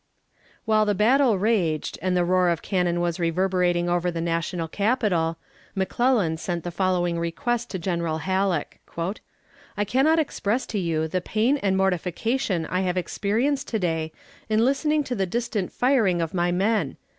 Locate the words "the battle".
0.87-1.37